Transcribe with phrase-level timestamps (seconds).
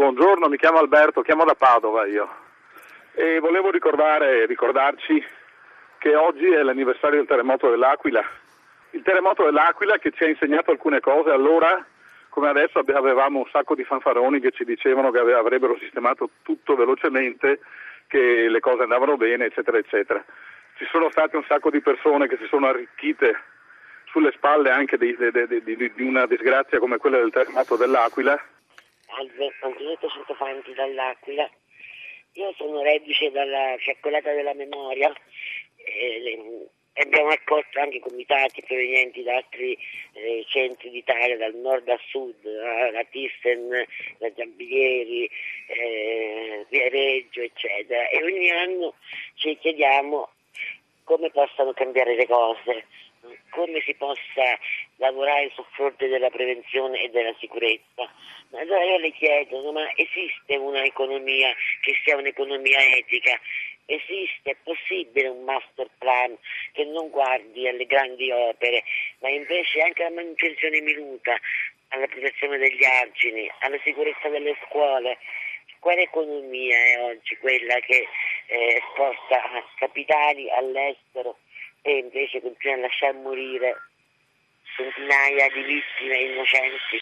[0.00, 2.26] Buongiorno, mi chiamo Alberto, chiamo da Padova io.
[3.12, 5.22] E volevo ricordare, ricordarci
[5.98, 8.24] che oggi è l'anniversario del terremoto dell'Aquila.
[8.92, 11.84] Il terremoto dell'Aquila che ci ha insegnato alcune cose, allora
[12.30, 17.60] come adesso avevamo un sacco di fanfaroni che ci dicevano che avrebbero sistemato tutto velocemente,
[18.06, 20.24] che le cose andavano bene, eccetera, eccetera.
[20.76, 23.38] Ci sono state un sacco di persone che si sono arricchite
[24.06, 28.42] sulle spalle anche di, di, di, di una disgrazia come quella del terremoto dell'Aquila.
[29.18, 31.48] Antonetto Centofanti dall'Aquila.
[32.34, 35.12] Io sono reduce dalla fiaccolata della memoria
[35.76, 39.76] e abbiamo accolto anche comitati provenienti da altri
[40.12, 43.86] eh, centri d'Italia, dal nord a sud, la Thyssen,
[44.18, 45.28] la Giambilieri,
[45.66, 48.08] eh, Viareggio, eccetera.
[48.08, 48.94] E ogni anno
[49.34, 50.28] ci chiediamo
[51.04, 52.84] come possano cambiare le cose
[53.50, 54.58] come si possa
[55.00, 58.08] lavorare sul fronte della prevenzione e della sicurezza.
[58.52, 63.38] Allora io le chiedo, ma esiste un'economia che sia un'economia etica?
[63.86, 66.36] Esiste, è possibile un master plan
[66.72, 68.84] che non guardi alle grandi opere,
[69.20, 71.36] ma invece anche alla manutenzione minuta,
[71.88, 75.18] alla protezione degli argini, alla sicurezza delle scuole?
[75.80, 78.06] Quale economia è oggi quella che
[78.46, 79.40] eh, sposta
[79.78, 81.38] capitali all'estero
[81.80, 83.76] e invece continua a lasciare morire
[84.80, 86.98] centinaia di vittime innocenti.